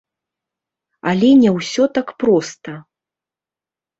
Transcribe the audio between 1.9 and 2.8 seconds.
так проста.